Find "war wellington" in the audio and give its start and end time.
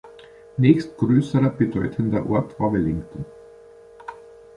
2.59-3.23